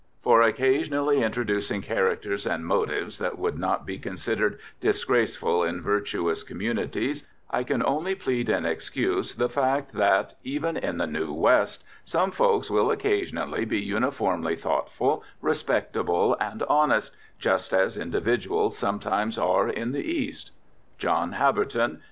For 0.23 0.41
occasionally 0.41 1.21
introducing 1.21 1.83
characters 1.83 2.47
and 2.47 2.65
motives 2.65 3.19
that 3.19 3.37
would 3.37 3.59
not 3.59 3.85
be 3.85 3.99
considered 3.99 4.57
disgraceful 4.79 5.63
in 5.63 5.79
virtuous 5.79 6.41
communities, 6.41 7.23
I 7.51 7.63
can 7.63 7.83
only 7.85 8.15
plead 8.15 8.49
in 8.49 8.65
excuse 8.65 9.35
the 9.35 9.47
fact 9.47 9.93
that, 9.93 10.33
even 10.43 10.75
in 10.75 10.97
the 10.97 11.05
New 11.05 11.31
West, 11.31 11.83
some 12.03 12.31
folks 12.31 12.71
will 12.71 12.89
occasionally 12.89 13.63
be 13.63 13.79
uniformly 13.79 14.55
thoughtful, 14.55 15.23
respectable 15.39 16.35
and 16.41 16.63
honest, 16.63 17.15
just 17.37 17.71
as 17.71 17.95
individuals 17.95 18.75
sometimes 18.79 19.37
are 19.37 19.69
in 19.69 19.91
the 19.91 20.01
East. 20.01 20.49
JOHN 20.97 21.33
HABBERTON. 21.33 21.99